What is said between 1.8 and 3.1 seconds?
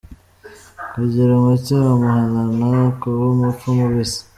muhanano =